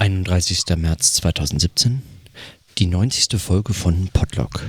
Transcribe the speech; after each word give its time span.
31. 0.00 0.64
März 0.78 1.12
2017, 1.12 2.00
die 2.78 2.86
90. 2.86 3.38
Folge 3.38 3.74
von 3.74 4.08
Podlog. 4.08 4.64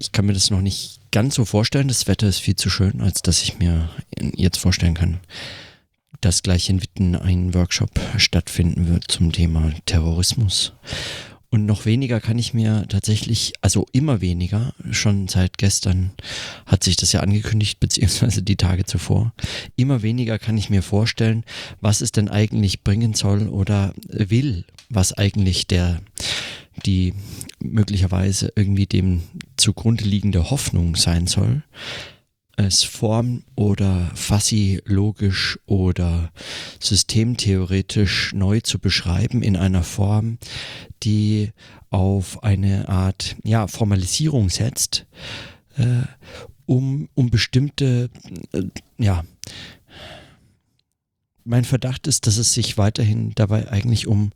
Ich 0.00 0.10
kann 0.10 0.26
mir 0.26 0.32
das 0.32 0.50
noch 0.50 0.60
nicht 0.60 0.98
ganz 1.12 1.36
so 1.36 1.44
vorstellen. 1.44 1.86
Das 1.86 2.08
Wetter 2.08 2.26
ist 2.26 2.40
viel 2.40 2.56
zu 2.56 2.68
schön, 2.68 3.00
als 3.00 3.22
dass 3.22 3.44
ich 3.44 3.60
mir 3.60 3.88
jetzt 4.34 4.58
vorstellen 4.58 4.94
kann, 4.94 5.20
dass 6.20 6.42
gleich 6.42 6.68
in 6.68 6.82
Witten 6.82 7.14
ein 7.14 7.54
Workshop 7.54 7.92
stattfinden 8.16 8.88
wird 8.88 9.04
zum 9.08 9.30
Thema 9.30 9.70
Terrorismus. 9.84 10.72
Und 11.56 11.64
noch 11.64 11.86
weniger 11.86 12.20
kann 12.20 12.38
ich 12.38 12.52
mir 12.52 12.84
tatsächlich, 12.86 13.54
also 13.62 13.86
immer 13.90 14.20
weniger, 14.20 14.74
schon 14.90 15.26
seit 15.26 15.56
gestern 15.56 16.10
hat 16.66 16.84
sich 16.84 16.96
das 16.96 17.12
ja 17.12 17.20
angekündigt, 17.20 17.80
beziehungsweise 17.80 18.42
die 18.42 18.56
Tage 18.56 18.84
zuvor, 18.84 19.32
immer 19.74 20.02
weniger 20.02 20.38
kann 20.38 20.58
ich 20.58 20.68
mir 20.68 20.82
vorstellen, 20.82 21.44
was 21.80 22.02
es 22.02 22.12
denn 22.12 22.28
eigentlich 22.28 22.84
bringen 22.84 23.14
soll 23.14 23.48
oder 23.48 23.94
will, 24.06 24.66
was 24.90 25.14
eigentlich 25.14 25.66
der, 25.66 26.02
die 26.84 27.14
möglicherweise 27.58 28.52
irgendwie 28.54 28.84
dem 28.84 29.22
zugrunde 29.56 30.04
liegende 30.04 30.50
Hoffnung 30.50 30.94
sein 30.94 31.26
soll 31.26 31.62
es 32.56 32.82
form- 32.82 33.44
oder 33.54 34.10
fassi-logisch 34.14 35.58
oder 35.66 36.32
systemtheoretisch 36.80 38.32
neu 38.34 38.60
zu 38.60 38.78
beschreiben 38.78 39.42
in 39.42 39.56
einer 39.56 39.82
Form, 39.82 40.38
die 41.02 41.52
auf 41.90 42.42
eine 42.42 42.88
Art 42.88 43.36
ja, 43.44 43.66
Formalisierung 43.68 44.48
setzt, 44.48 45.06
äh, 45.76 46.02
um, 46.64 47.08
um 47.14 47.30
bestimmte, 47.30 48.10
äh, 48.52 48.62
ja, 48.98 49.24
mein 51.44 51.64
Verdacht 51.64 52.06
ist, 52.06 52.26
dass 52.26 52.38
es 52.38 52.52
sich 52.52 52.76
weiterhin 52.76 53.32
dabei 53.34 53.70
eigentlich 53.70 54.08
um, 54.08 54.32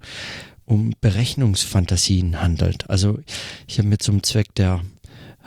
um 0.64 0.92
Berechnungsfantasien 1.00 2.40
handelt. 2.40 2.88
Also 2.88 3.18
ich 3.66 3.78
habe 3.78 3.88
mir 3.88 3.98
zum 3.98 4.22
Zweck 4.22 4.54
der 4.54 4.84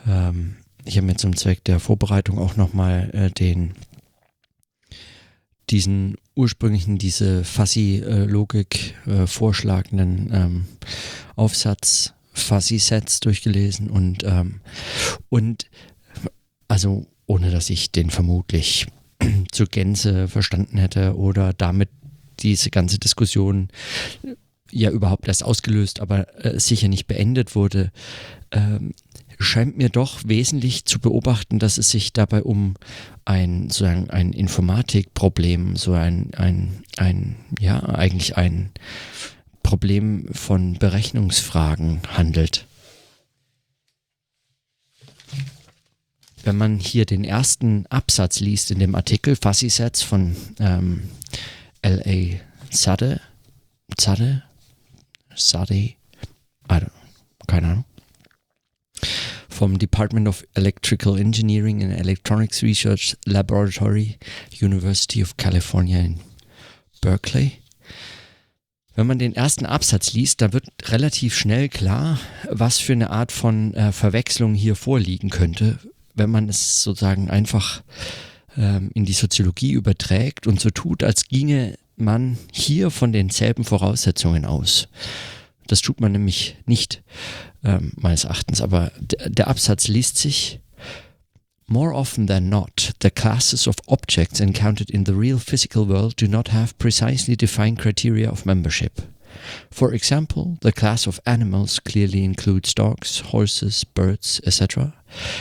ähm, 0.06 0.58
ich 0.86 0.98
habe 0.98 1.08
mir 1.08 1.16
zum 1.16 1.36
Zweck 1.36 1.64
der 1.64 1.80
Vorbereitung 1.80 2.38
auch 2.39 2.56
nochmal 2.56 3.09
äh, 3.14 3.31
den 3.31 3.73
diesen 5.70 6.17
ursprünglichen, 6.36 6.98
diese 6.98 7.44
Fuzzy-Logik 7.44 8.95
äh, 9.08 9.28
vorschlagenden 9.28 10.30
ähm, 10.34 10.66
Aufsatz 11.36 12.14
Fuzzy-Sets 12.34 13.22
durchgelesen 13.22 13.90
und, 13.90 14.23
ähm, 14.23 14.62
und 15.30 15.70
also 16.67 17.06
ohne 17.28 17.52
dass 17.52 17.70
ich 17.70 17.92
den 17.92 18.09
vermutlich 18.09 18.88
zur 19.52 19.68
Gänze 19.68 20.28
verstanden 20.28 20.78
hätte 20.78 21.16
oder 21.16 21.53
damit 21.53 21.90
diese 22.40 22.70
ganze 22.70 23.00
Diskussion 23.00 23.70
ja 24.72 24.90
überhaupt 24.90 25.28
erst 25.28 25.44
ausgelöst, 25.44 26.00
aber 26.00 26.44
äh, 26.44 26.59
sicher 26.59 26.88
nicht 26.88 27.06
beendet 27.06 27.56
wurde, 27.56 27.92
ähm, 28.52 28.94
scheint 29.39 29.78
mir 29.78 29.89
doch 29.89 30.22
wesentlich 30.26 30.86
zu 30.86 31.00
beobachten, 31.00 31.59
dass 31.59 31.78
es 31.78 31.89
sich 31.89 32.14
dabei 32.14 32.44
um 32.44 32.76
ein, 33.26 33.70
so 33.70 33.86
ein, 33.86 34.09
ein 34.09 34.34
Informatikproblem, 34.34 35.75
so 35.75 35.94
ein, 35.94 36.31
ein, 36.36 36.84
ein, 36.98 37.36
ja, 37.59 37.81
eigentlich 37.84 38.38
ein 38.38 38.72
Problem 39.62 40.28
von 40.34 40.73
Berechnungsfragen 40.73 42.02
handelt. 42.08 42.67
Wenn 46.44 46.58
man 46.58 46.80
hier 46.80 47.06
den 47.06 47.23
ersten 47.23 47.86
Absatz 47.88 48.42
liest 48.42 48.72
in 48.72 48.80
dem 48.80 48.95
Artikel 48.95 49.38
Fuzzy 49.42 49.70
Sets 49.70 50.02
von 50.02 50.36
ähm, 50.59 51.09
L.A. 51.81 52.40
Sade, 52.70 53.22
Sade, 53.97 54.44
Sade, 55.36 55.94
keine 57.47 57.68
Ahnung, 57.68 57.86
vom 59.63 59.79
Department 59.79 60.28
of 60.28 60.46
Electrical 60.56 61.18
Engineering 61.18 61.81
and 61.84 61.97
Electronics 61.97 62.62
Research 62.63 63.16
Laboratory, 63.25 64.18
University 64.62 65.24
of 65.24 65.38
California 65.38 66.00
in 66.00 66.19
Berkeley. 67.00 67.53
Wenn 68.94 69.07
man 69.07 69.19
den 69.19 69.34
ersten 69.34 69.66
Absatz 69.66 70.12
liest, 70.12 70.41
da 70.41 70.52
wird 70.52 70.66
relativ 70.90 71.34
schnell 71.34 71.69
klar, 71.69 72.19
was 72.52 72.79
für 72.79 72.91
eine 72.91 73.09
Art 73.09 73.31
von 73.31 73.73
äh, 73.73 73.94
Verwechslung 73.94 74.53
hier 74.53 74.75
vorliegen 74.75 75.29
könnte, 75.29 75.79
wenn 76.13 76.29
man 76.29 76.50
es 76.50 76.84
sozusagen 76.84 77.29
einfach 77.29 77.84
ähm, 78.57 78.91
in 78.94 79.06
die 79.06 79.13
Soziologie 79.13 79.72
überträgt 79.72 80.46
und 80.46 80.59
so 80.59 80.72
tut, 80.72 81.06
als 81.06 81.29
ginge 81.29 81.78
man 81.96 82.38
hier 82.52 82.91
von 82.91 83.13
denselben 83.13 83.63
Voraussetzungen 83.63 84.44
aus. 84.44 84.90
Das 85.68 85.81
tut 85.81 86.01
man 86.01 86.12
nämlich 86.12 86.57
nicht 86.66 87.03
ähm, 87.63 87.94
meines 87.96 88.24
Erachtens, 88.25 88.62
aber 88.62 88.91
der 89.00 89.47
Absatz 89.47 89.88
liest 89.88 90.18
sich 90.18 90.59
More 91.68 91.94
often 91.94 92.28
than 92.28 92.50
not, 92.50 92.94
the 93.00 93.09
classes 93.09 93.68
of 93.68 93.78
objects 93.88 94.40
encountered 94.40 94.90
in 94.90 95.06
the 95.06 95.16
real 95.16 95.40
physical 95.40 95.88
world 95.88 96.16
do 96.18 96.28
not 96.28 96.50
have 96.50 96.78
precisely 96.78 97.35
defined 97.35 97.79
criteria 97.79 98.29
of 98.29 98.46
membership. 98.46 99.02
For 99.72 99.94
example, 99.94 100.57
the 100.62 100.72
class 100.72 101.07
of 101.07 101.19
animals 101.25 101.79
clearly 101.79 102.23
includes 102.23 102.73
dogs, 102.73 103.19
horses, 103.22 103.84
birds, 103.84 104.41
etc., 104.46 104.94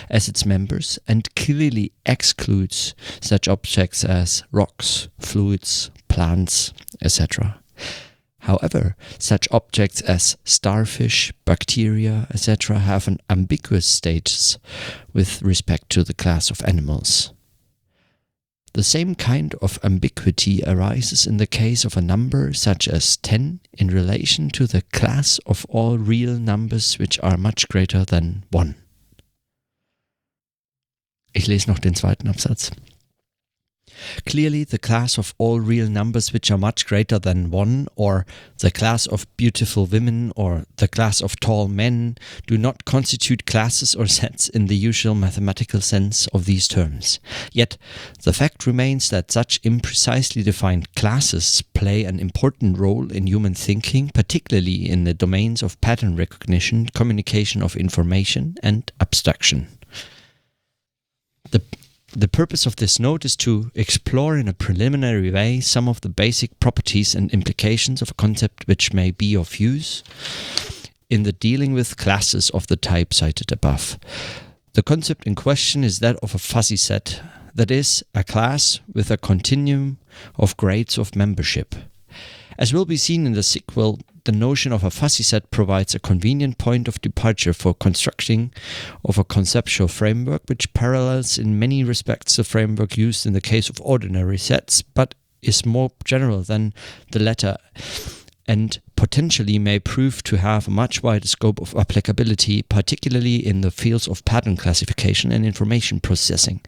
as 0.09 0.29
its 0.29 0.47
members, 0.47 0.99
and 1.07 1.35
clearly 1.35 1.93
excludes 2.07 2.95
such 3.21 3.49
objects 3.49 4.05
as 4.05 4.45
rocks, 4.53 5.09
fluids, 5.19 5.91
plants, 6.09 6.73
etc. 7.03 7.61
However, 8.43 8.97
such 9.21 9.47
objects 9.53 10.01
as 10.01 10.37
starfish, 10.45 11.33
bacteria, 11.45 12.27
etc. 12.35 12.81
have 12.81 13.07
an 13.07 13.21
ambiguous 13.31 13.87
status 13.87 14.59
with 15.13 15.43
respect 15.43 15.91
to 15.91 16.03
the 16.03 16.15
class 16.15 16.51
of 16.51 16.61
animals. 16.65 17.33
The 18.75 18.83
same 18.83 19.15
kind 19.15 19.55
of 19.63 19.79
ambiguity 19.85 20.61
arises 20.67 21.25
in 21.25 21.37
the 21.37 21.47
case 21.47 21.85
of 21.85 21.97
a 21.97 22.01
number 22.01 22.53
such 22.53 22.89
as 22.89 23.17
10 23.19 23.61
in 23.75 23.89
relation 23.89 24.51
to 24.51 24.67
the 24.67 24.83
class 24.93 25.39
of 25.47 25.65
all 25.69 25.99
real 25.99 26.37
numbers 26.37 26.99
which 26.99 27.21
are 27.21 27.37
much 27.37 27.69
greater 27.69 28.05
than 28.05 28.45
1. 28.51 28.75
Ich 31.33 31.47
lese 31.47 31.69
noch 31.69 31.79
den 31.79 31.95
zweiten 31.95 32.29
Absatz. 32.29 32.73
Clearly, 34.27 34.65
the 34.65 34.79
class 34.79 35.19
of 35.19 35.35
all 35.39 35.61
real 35.61 35.89
numbers 35.89 36.33
which 36.33 36.51
are 36.51 36.59
much 36.59 36.87
greater 36.87 37.19
than 37.19 37.51
one, 37.51 37.89
or 37.97 38.27
the 38.59 38.71
class 38.71 39.07
of 39.07 39.27
beautiful 39.37 39.87
women, 39.87 40.33
or 40.37 40.67
the 40.77 40.89
class 40.89 41.21
of 41.21 41.39
tall 41.41 41.69
men, 41.69 42.17
do 42.47 42.57
not 42.57 42.85
constitute 42.85 43.47
classes 43.47 43.95
or 43.95 44.07
sets 44.21 44.49
in 44.49 44.67
the 44.67 44.77
usual 44.77 45.15
mathematical 45.15 45.81
sense 45.81 46.27
of 46.29 46.45
these 46.45 46.69
terms. 46.69 47.21
Yet, 47.53 47.77
the 48.23 48.33
fact 48.33 48.67
remains 48.67 49.11
that 49.11 49.33
such 49.33 49.61
imprecisely 49.63 50.45
defined 50.45 50.95
classes 50.95 51.63
play 51.75 52.05
an 52.05 52.19
important 52.21 52.79
role 52.79 53.11
in 53.11 53.27
human 53.27 53.55
thinking, 53.55 54.11
particularly 54.11 54.89
in 54.89 55.05
the 55.05 55.15
domains 55.15 55.63
of 55.63 55.81
pattern 55.81 56.17
recognition, 56.17 56.87
communication 56.87 57.63
of 57.63 57.77
information, 57.77 58.57
and 58.63 58.91
abstraction. 59.01 59.69
The 62.15 62.29
purpose 62.29 62.67
of 62.67 62.77
this 62.77 62.99
note 62.99 63.25
is 63.25 63.37
to 63.37 63.71
explore 63.75 64.37
in 64.37 64.47
a 64.47 64.53
preliminary 64.53 65.31
way 65.31 65.61
some 65.61 65.89
of 65.89 66.03
the 66.03 66.11
basic 66.11 66.61
properties 66.61 67.15
and 67.15 67.33
implications 67.33 68.03
of 68.03 68.11
a 68.11 68.15
concept 68.15 68.67
which 68.67 68.93
may 68.93 69.13
be 69.13 69.35
of 69.35 69.59
use 69.59 70.05
in 71.09 71.23
the 71.23 71.33
dealing 71.33 71.73
with 71.73 71.97
classes 71.97 72.51
of 72.51 72.67
the 72.67 72.77
type 72.77 73.15
cited 73.15 73.51
above. 73.51 73.99
The 74.75 74.83
concept 74.83 75.27
in 75.27 75.35
question 75.35 75.85
is 75.85 76.01
that 76.01 76.17
of 76.17 76.35
a 76.35 76.39
fuzzy 76.39 76.77
set, 76.77 77.23
that 77.55 77.71
is, 77.71 78.05
a 78.15 78.25
class 78.25 78.81
with 78.93 79.11
a 79.11 79.17
continuum 79.17 79.97
of 80.37 80.57
grades 80.59 80.99
of 80.99 81.17
membership. 81.17 81.75
As 82.59 82.73
will 82.73 82.85
be 82.85 82.97
seen 82.97 83.27
in 83.27 83.33
the 83.33 83.43
sequel, 83.43 83.99
the 84.25 84.33
notion 84.33 84.73
of 84.73 84.85
a 84.85 84.91
fuzzy 84.91 85.23
set 85.23 85.51
provides 85.51 85.95
a 85.95 86.01
convenient 86.01 86.59
point 86.59 86.87
of 86.87 87.01
departure 87.01 87.53
for 87.53 87.75
constructing 87.75 88.53
of 89.05 89.19
a 89.19 89.25
conceptual 89.25 89.89
framework 89.89 90.43
which 90.47 90.73
parallels 90.75 91.39
in 91.39 91.59
many 91.59 91.83
respects 91.83 92.37
the 92.37 92.45
framework 92.45 92.97
used 92.97 93.27
in 93.27 93.33
the 93.33 93.41
case 93.41 93.69
of 93.69 93.81
ordinary 93.81 94.39
sets, 94.39 94.83
but 94.83 95.15
is 95.43 95.67
more 95.67 95.91
general 96.05 96.43
than 96.43 96.73
the 97.11 97.19
latter 97.19 97.57
and 98.47 98.81
potentially 98.97 99.59
may 99.59 99.79
prove 99.79 100.23
to 100.23 100.37
have 100.37 100.69
a 100.69 100.71
much 100.71 101.03
wider 101.03 101.27
scope 101.27 101.61
of 101.61 101.75
applicability, 101.77 102.63
particularly 102.63 103.37
in 103.37 103.61
the 103.61 103.71
fields 103.71 104.07
of 104.09 104.25
pattern 104.25 104.57
classification 104.57 105.33
and 105.33 105.45
information 105.45 106.01
processing. 106.01 106.61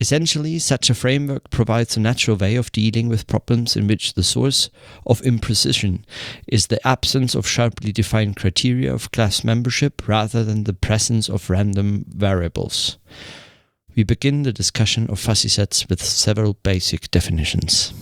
Essentially, 0.00 0.58
such 0.58 0.88
a 0.88 0.94
framework 0.94 1.50
provides 1.50 1.94
a 1.94 2.00
natural 2.00 2.36
way 2.38 2.56
of 2.56 2.72
dealing 2.72 3.08
with 3.08 3.26
problems 3.26 3.76
in 3.76 3.86
which 3.86 4.14
the 4.14 4.22
source 4.22 4.70
of 5.04 5.20
imprecision 5.20 6.02
is 6.48 6.68
the 6.68 6.86
absence 6.88 7.34
of 7.34 7.46
sharply 7.46 7.92
defined 7.92 8.36
criteria 8.36 8.94
of 8.94 9.12
class 9.12 9.44
membership 9.44 10.08
rather 10.08 10.42
than 10.42 10.64
the 10.64 10.72
presence 10.72 11.28
of 11.28 11.50
random 11.50 12.06
variables. 12.08 12.96
We 13.94 14.02
begin 14.04 14.44
the 14.44 14.54
discussion 14.54 15.10
of 15.10 15.20
fuzzy 15.20 15.48
sets 15.48 15.86
with 15.90 16.02
several 16.02 16.54
basic 16.62 17.10
definitions. 17.10 17.92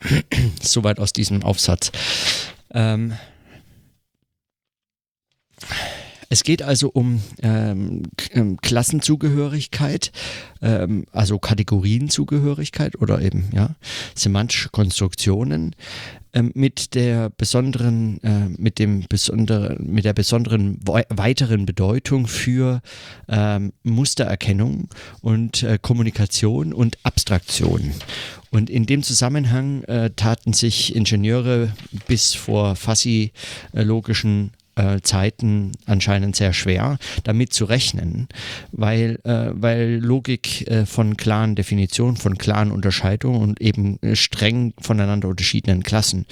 Soweit 0.60 1.00
aus 1.00 1.12
diesem 1.12 1.42
Aufsatz. 1.42 1.90
Ähm, 2.72 3.14
es 6.32 6.44
geht 6.44 6.62
also 6.62 6.88
um 6.88 7.20
ähm, 7.42 8.04
ähm, 8.32 8.56
Klassenzugehörigkeit, 8.56 10.12
ähm, 10.62 11.04
also 11.12 11.38
Kategorienzugehörigkeit 11.38 12.98
oder 13.02 13.20
eben 13.20 13.50
ja 13.52 13.74
semantische 14.14 14.70
Konstruktionen 14.70 15.76
ähm, 16.32 16.50
mit 16.54 16.94
der 16.94 17.28
besonderen, 17.28 18.18
äh, 18.24 18.48
mit 18.56 18.78
dem 18.78 19.04
besonderen, 19.10 19.76
mit 19.92 20.06
der 20.06 20.14
besonderen 20.14 20.80
weiteren 20.82 21.66
Bedeutung 21.66 22.26
für 22.26 22.80
ähm, 23.28 23.74
Mustererkennung 23.82 24.88
und 25.20 25.62
äh, 25.62 25.78
Kommunikation 25.82 26.72
und 26.72 26.96
Abstraktion. 27.02 27.92
Und 28.50 28.70
in 28.70 28.86
dem 28.86 29.02
Zusammenhang 29.02 29.84
äh, 29.84 30.08
taten 30.16 30.54
sich 30.54 30.96
Ingenieure 30.96 31.74
bis 32.06 32.32
vor 32.32 32.74
fassi-logischen 32.74 34.52
äh, 34.76 35.00
Zeiten 35.02 35.72
anscheinend 35.86 36.36
sehr 36.36 36.52
schwer, 36.52 36.98
damit 37.24 37.52
zu 37.52 37.64
rechnen, 37.64 38.28
weil, 38.70 39.18
äh, 39.24 39.50
weil 39.52 39.98
Logik 40.02 40.66
äh, 40.68 40.86
von 40.86 41.16
klaren 41.16 41.54
Definitionen, 41.54 42.16
von 42.16 42.38
klaren 42.38 42.70
Unterscheidungen 42.70 43.40
und 43.42 43.60
eben 43.60 44.00
äh, 44.02 44.16
streng 44.16 44.74
voneinander 44.80 45.28
unterschiedenen 45.28 45.82
Klassen 45.82 46.26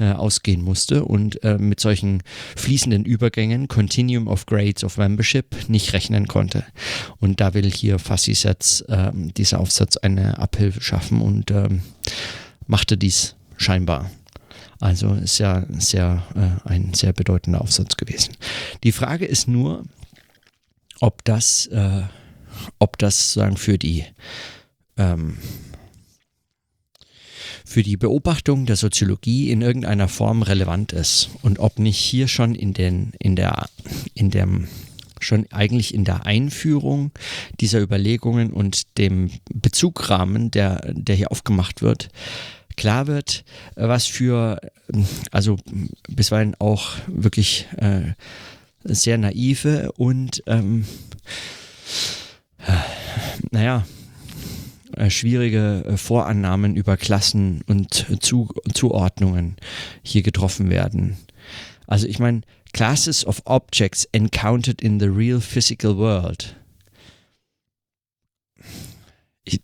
äh, 0.00 0.12
ausgehen 0.12 0.62
musste 0.62 1.04
und 1.04 1.42
äh, 1.44 1.58
mit 1.58 1.80
solchen 1.80 2.22
fließenden 2.56 3.04
Übergängen, 3.04 3.68
Continuum 3.68 4.26
of 4.26 4.46
Grades 4.46 4.84
of 4.84 4.96
Membership, 4.96 5.68
nicht 5.68 5.92
rechnen 5.92 6.26
konnte. 6.26 6.64
Und 7.20 7.40
da 7.40 7.54
will 7.54 7.70
hier 7.70 7.98
Fassi-Sets 7.98 8.84
ähm, 8.88 9.32
dieser 9.34 9.60
Aufsatz 9.60 9.96
eine 9.96 10.38
Abhilfe 10.38 10.80
schaffen 10.80 11.20
und 11.20 11.50
ähm, 11.50 11.82
machte 12.66 12.96
dies 12.96 13.36
scheinbar. 13.56 14.10
Also 14.80 15.14
ist 15.14 15.38
ja 15.38 15.64
sehr, 15.78 16.22
äh, 16.34 16.68
ein 16.68 16.94
sehr 16.94 17.12
bedeutender 17.12 17.60
Aufsatz 17.60 17.96
gewesen. 17.96 18.36
Die 18.82 18.92
Frage 18.92 19.24
ist 19.24 19.48
nur, 19.48 19.84
ob 21.00 21.24
das, 21.24 21.66
äh, 21.66 22.02
ob 22.78 22.98
das 22.98 23.32
sagen 23.32 23.56
für 23.56 23.78
die 23.78 24.04
ähm, 24.96 25.38
für 27.66 27.82
die 27.82 27.96
Beobachtung 27.96 28.66
der 28.66 28.76
Soziologie 28.76 29.50
in 29.50 29.62
irgendeiner 29.62 30.06
Form 30.08 30.42
relevant 30.42 30.92
ist 30.92 31.30
und 31.42 31.58
ob 31.58 31.78
nicht 31.78 31.98
hier 31.98 32.28
schon 32.28 32.54
in 32.54 32.74
den 32.74 33.12
in 33.18 33.36
der 33.36 33.68
in 34.14 34.30
dem 34.30 34.68
schon 35.20 35.46
eigentlich 35.50 35.94
in 35.94 36.04
der 36.04 36.26
Einführung 36.26 37.10
dieser 37.60 37.80
Überlegungen 37.80 38.52
und 38.52 38.98
dem 38.98 39.30
Bezugrahmen, 39.52 40.50
der, 40.50 40.92
der 40.92 41.16
hier 41.16 41.32
aufgemacht 41.32 41.82
wird, 41.82 42.10
klar 42.76 43.06
wird, 43.06 43.44
äh, 43.76 43.88
was 43.88 44.06
für, 44.06 44.60
also 45.30 45.56
bisweilen 46.08 46.54
auch 46.58 46.92
wirklich 47.06 47.66
äh, 47.76 48.12
sehr 48.84 49.18
naive 49.18 49.92
und 49.92 50.42
ähm, 50.46 50.84
naja, 53.50 53.86
äh, 54.96 55.10
schwierige 55.10 55.84
äh, 55.86 55.96
Vorannahmen 55.96 56.76
über 56.76 56.96
Klassen 56.96 57.62
und 57.66 58.06
Zu 58.20 58.48
Zuordnungen 58.72 59.56
hier 60.02 60.22
getroffen 60.22 60.70
werden. 60.70 61.16
Also 61.86 62.06
ich 62.06 62.18
meine, 62.18 62.42
Classes 62.72 63.24
of 63.26 63.42
Objects 63.44 64.04
encountered 64.12 64.82
in 64.82 64.98
the 64.98 65.06
real 65.06 65.40
physical 65.40 65.96
world. 65.96 66.56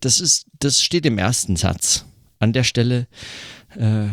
Das 0.01 0.21
ist, 0.21 0.47
das 0.59 0.83
steht 0.83 1.07
im 1.07 1.19
ersten 1.19 1.57
Satz 1.57 2.05
an 2.41 2.53
der 2.53 2.65
Stelle 2.65 3.07
äh, 3.79 4.09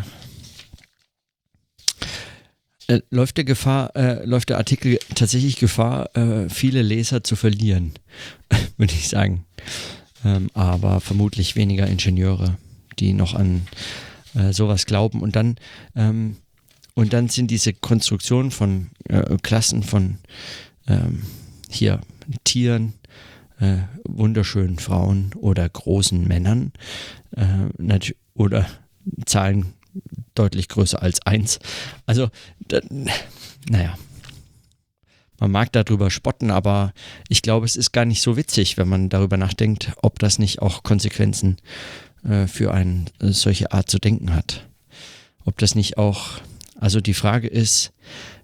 äh, 2.88 3.01
läuft 3.09 3.38
der 3.38 3.44
Gefahr, 3.44 3.95
äh, 3.95 4.24
läuft 4.25 4.50
der 4.50 4.57
Artikel 4.57 5.00
tatsächlich 5.15 5.57
Gefahr, 5.57 6.15
äh, 6.15 6.50
viele 6.50 6.81
Leser 6.81 7.24
zu 7.24 7.35
verlieren, 7.35 7.94
würde 8.77 8.94
ich 8.94 9.09
sagen. 9.09 9.45
Ähm, 10.24 10.50
aber 10.53 11.01
vermutlich 11.01 11.56
weniger 11.56 11.88
Ingenieure, 11.88 12.57
die 13.00 13.13
noch 13.13 13.33
an 13.33 13.68
äh, 14.35 14.53
sowas 14.53 14.85
glauben. 14.85 15.21
Und 15.21 15.35
dann, 15.35 15.57
ähm, 15.95 16.38
und 16.95 17.13
dann 17.13 17.29
sind 17.29 17.51
diese 17.51 17.74
Konstruktionen 17.74 18.51
von 18.51 18.89
äh, 19.09 19.38
Klassen 19.41 19.83
von 19.83 20.18
ähm, 20.88 21.24
hier 21.69 22.01
Tieren, 22.44 22.94
äh, 23.59 23.77
wunderschönen 24.04 24.80
Frauen 24.80 25.31
oder 25.36 25.68
großen 25.68 26.27
Männern 26.27 26.71
äh, 27.31 28.12
oder 28.33 28.68
Zahlen 29.25 29.74
deutlich 30.36 30.68
größer 30.69 31.01
als 31.01 31.25
eins. 31.25 31.59
Also, 32.06 32.30
da, 32.68 32.81
naja, 33.69 33.98
man 35.39 35.51
mag 35.51 35.71
darüber 35.71 36.09
spotten, 36.09 36.51
aber 36.51 36.94
ich 37.30 37.42
glaube, 37.42 37.65
es 37.65 37.75
ist 37.75 37.92
gar 37.92 38.06
nicht 38.06 38.21
so 38.21 38.38
witzig, 38.38 38.77
wenn 38.77 38.88
man 38.88 39.09
darüber 39.09 39.38
nachdenkt, 39.38 39.92
ob 40.01 40.19
das 40.19 40.39
nicht 40.39 40.62
auch 40.62 40.83
Konsequenzen 40.83 41.57
äh, 42.24 42.48
für 42.48 42.74
eine 42.74 43.06
äh, 43.19 43.30
solche 43.30 43.71
Art 43.71 43.89
zu 43.89 44.00
denken 44.00 44.33
hat. 44.33 44.68
Ob 45.45 45.57
das 45.60 45.75
nicht 45.75 45.98
auch, 45.98 46.39
also 46.80 47.01
die 47.01 47.13
Frage 47.13 47.48
ist, 47.48 47.94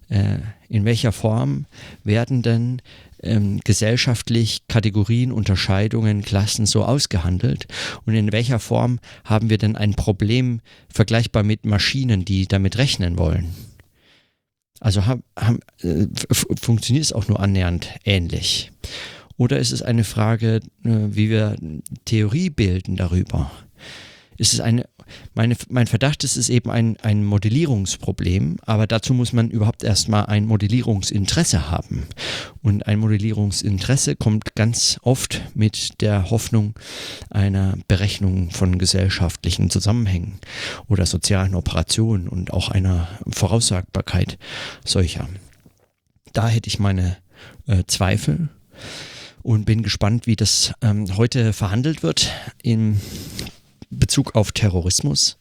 äh, 0.08 0.38
in 0.68 0.84
welcher 0.84 1.12
Form 1.12 1.66
werden 2.04 2.42
denn 2.42 2.80
ähm, 3.24 3.60
gesellschaftlich 3.64 4.62
Kategorien, 4.68 5.32
Unterscheidungen, 5.32 6.22
Klassen 6.22 6.66
so 6.66 6.84
ausgehandelt? 6.84 7.66
Und 8.06 8.14
in 8.14 8.32
welcher 8.32 8.58
Form 8.58 9.00
haben 9.24 9.50
wir 9.50 9.58
denn 9.58 9.76
ein 9.76 9.94
Problem 9.94 10.60
vergleichbar 10.88 11.42
mit 11.42 11.64
Maschinen, 11.64 12.24
die 12.24 12.46
damit 12.46 12.78
rechnen 12.78 13.18
wollen? 13.18 13.54
Also 14.80 15.06
haben, 15.06 15.22
haben, 15.38 15.60
äh, 15.80 16.06
funktioniert 16.32 17.04
es 17.04 17.12
auch 17.12 17.28
nur 17.28 17.40
annähernd 17.40 17.88
ähnlich? 18.04 18.70
Oder 19.36 19.58
ist 19.58 19.72
es 19.72 19.82
eine 19.82 20.04
Frage, 20.04 20.60
äh, 20.84 20.90
wie 21.08 21.30
wir 21.30 21.56
Theorie 22.04 22.50
bilden 22.50 22.96
darüber? 22.96 23.50
Ist 24.36 24.54
es 24.54 24.60
eine 24.60 24.86
meine, 25.34 25.56
mein 25.68 25.86
Verdacht 25.86 26.24
ist 26.24 26.36
es 26.36 26.48
eben 26.48 26.70
ein, 26.70 26.96
ein 27.02 27.24
Modellierungsproblem, 27.24 28.58
aber 28.64 28.86
dazu 28.86 29.14
muss 29.14 29.32
man 29.32 29.50
überhaupt 29.50 29.84
erstmal 29.84 30.26
ein 30.26 30.46
Modellierungsinteresse 30.46 31.70
haben. 31.70 32.06
Und 32.62 32.86
ein 32.86 32.98
Modellierungsinteresse 32.98 34.16
kommt 34.16 34.54
ganz 34.54 34.98
oft 35.02 35.42
mit 35.54 36.00
der 36.00 36.30
Hoffnung 36.30 36.74
einer 37.30 37.76
Berechnung 37.88 38.50
von 38.50 38.78
gesellschaftlichen 38.78 39.70
Zusammenhängen 39.70 40.38
oder 40.88 41.06
sozialen 41.06 41.54
Operationen 41.54 42.28
und 42.28 42.52
auch 42.52 42.70
einer 42.70 43.08
Voraussagbarkeit 43.30 44.38
solcher. 44.84 45.28
Da 46.32 46.48
hätte 46.48 46.68
ich 46.68 46.78
meine 46.78 47.16
äh, 47.66 47.84
Zweifel 47.86 48.48
und 49.42 49.66
bin 49.66 49.82
gespannt, 49.82 50.26
wie 50.26 50.36
das 50.36 50.72
ähm, 50.80 51.16
heute 51.16 51.52
verhandelt 51.52 52.02
wird 52.02 52.32
im 52.62 53.00
Bezug 53.90 54.34
auf 54.34 54.52
Terrorismus 54.52 55.38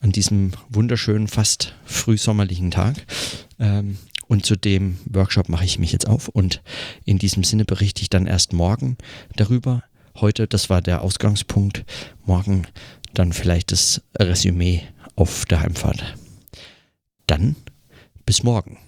an 0.00 0.12
diesem 0.12 0.52
wunderschönen, 0.68 1.28
fast 1.28 1.74
frühsommerlichen 1.84 2.70
Tag. 2.70 3.06
Ähm, 3.58 3.98
und 4.28 4.44
zu 4.44 4.56
dem 4.56 4.98
Workshop 5.06 5.48
mache 5.48 5.64
ich 5.64 5.78
mich 5.78 5.92
jetzt 5.92 6.08
auf 6.08 6.28
und 6.28 6.62
in 7.04 7.18
diesem 7.18 7.44
Sinne 7.44 7.64
berichte 7.64 8.02
ich 8.02 8.10
dann 8.10 8.26
erst 8.26 8.52
morgen 8.52 8.96
darüber. 9.36 9.84
Heute, 10.16 10.46
das 10.46 10.68
war 10.68 10.82
der 10.82 11.02
Ausgangspunkt, 11.02 11.84
morgen 12.24 12.66
dann 13.14 13.32
vielleicht 13.32 13.72
das 13.72 14.02
Resümee 14.18 14.82
auf 15.14 15.44
der 15.44 15.60
Heimfahrt. 15.60 16.16
Dann 17.26 17.56
bis 18.24 18.42
morgen. 18.42 18.78